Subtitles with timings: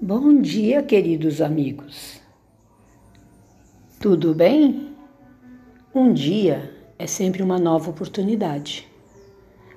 [0.00, 2.20] Bom dia, queridos amigos.
[4.00, 4.94] Tudo bem?
[5.92, 8.86] Um dia é sempre uma nova oportunidade.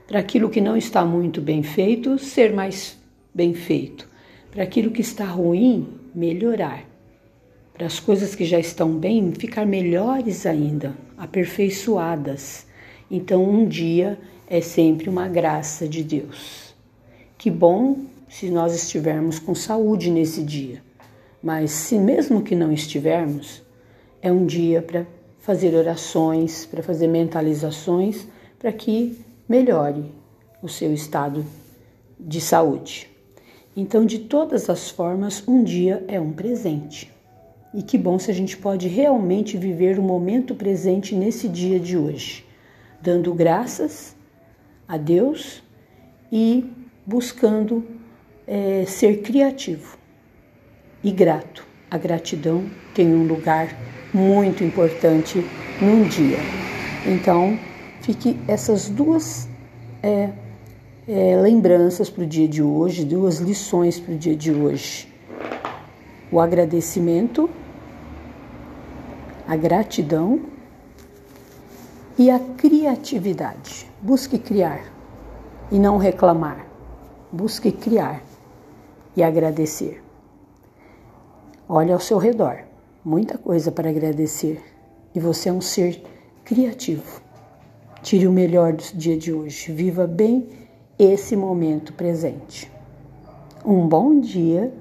[0.07, 2.99] Para aquilo que não está muito bem feito, ser mais
[3.33, 4.07] bem feito.
[4.51, 6.85] Para aquilo que está ruim, melhorar.
[7.73, 12.69] Para as coisas que já estão bem, ficar melhores ainda, aperfeiçoadas.
[13.13, 14.17] Então, um dia
[14.47, 16.73] é sempre uma graça de Deus.
[17.37, 20.81] Que bom se nós estivermos com saúde nesse dia.
[21.43, 23.61] Mas se mesmo que não estivermos,
[24.21, 25.05] é um dia para
[25.39, 28.25] fazer orações, para fazer mentalizações,
[28.57, 29.19] para que
[29.49, 30.05] melhore
[30.61, 31.45] o seu estado
[32.17, 33.09] de saúde.
[33.75, 37.11] Então, de todas as formas, um dia é um presente.
[37.73, 41.97] E que bom se a gente pode realmente viver o momento presente nesse dia de
[41.97, 42.45] hoje,
[43.01, 44.15] dando graças
[44.87, 45.63] a Deus
[46.31, 46.65] e
[47.05, 47.85] buscando
[48.47, 49.97] é, ser criativo
[51.03, 51.65] e grato.
[51.89, 53.75] A gratidão tem um lugar
[54.13, 55.43] muito importante
[55.81, 56.37] num dia.
[57.05, 57.57] Então,
[58.01, 59.49] fique essas duas
[60.03, 60.29] é,
[61.07, 65.11] é, lembranças para o dia de hoje, duas lições para o dia de hoje.
[66.31, 67.49] O agradecimento,
[69.47, 70.39] a gratidão
[72.17, 73.89] e a criatividade.
[74.01, 74.81] Busque criar
[75.71, 76.67] e não reclamar.
[77.31, 78.21] Busque criar
[79.15, 80.03] e agradecer.
[81.67, 82.63] Olhe ao seu redor,
[83.03, 84.61] muita coisa para agradecer
[85.15, 86.03] e você é um ser
[86.43, 87.21] criativo.
[88.01, 90.49] Tire o melhor do dia de hoje, viva bem
[90.97, 92.71] esse momento presente.
[93.63, 94.73] Um bom dia,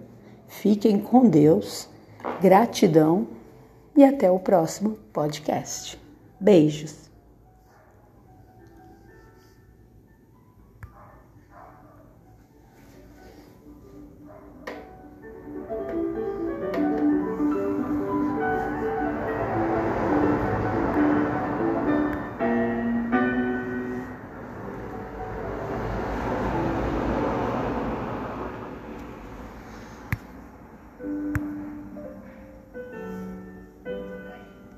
[0.48, 1.88] fiquem com Deus,
[2.40, 3.28] gratidão
[3.96, 6.00] e até o próximo podcast.
[6.40, 7.09] Beijos!